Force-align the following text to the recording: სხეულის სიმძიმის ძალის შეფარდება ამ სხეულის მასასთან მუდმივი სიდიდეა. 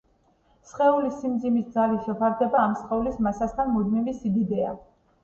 სხეულის 0.69 1.19
სიმძიმის 1.25 1.67
ძალის 1.75 2.07
შეფარდება 2.07 2.63
ამ 2.69 2.73
სხეულის 2.79 3.21
მასასთან 3.27 3.71
მუდმივი 3.75 4.15
სიდიდეა. 4.23 4.73